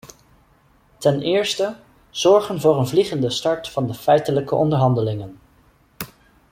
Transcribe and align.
Ten 0.97 1.21
eerste, 1.21 1.75
zorgen 2.09 2.59
voor 2.61 2.77
een 2.77 2.87
vliegende 2.87 3.29
start 3.29 3.69
van 3.69 3.87
de 3.87 3.93
feitelijke 3.93 4.55
onderhandelingen. 4.55 5.37